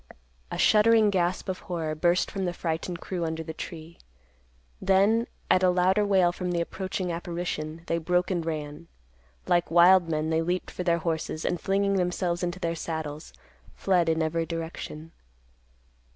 A 0.49 0.57
shuddering 0.57 1.11
gasp 1.11 1.47
of 1.47 1.59
horror 1.59 1.93
burst 1.93 2.31
from 2.31 2.45
the 2.45 2.53
frightened 2.53 2.99
crew 3.01 3.23
under 3.23 3.43
the 3.43 3.53
tree. 3.53 3.99
Then, 4.81 5.27
at 5.47 5.61
a 5.61 5.69
louder 5.69 6.03
wail 6.03 6.31
from 6.31 6.49
the 6.49 6.59
approaching 6.59 7.11
apparition, 7.11 7.83
they 7.85 7.99
broke 7.99 8.31
and 8.31 8.43
ran. 8.43 8.87
Like 9.45 9.69
wild 9.69 10.09
men 10.09 10.31
they 10.31 10.41
leaped 10.41 10.71
for 10.71 10.81
their 10.83 10.97
horses, 10.97 11.45
and, 11.45 11.61
flinging 11.61 11.97
themselves 11.97 12.41
into 12.41 12.59
their 12.59 12.73
saddles, 12.73 13.31
fled 13.75 14.09
in 14.09 14.23
every 14.23 14.47
direction. 14.47 15.11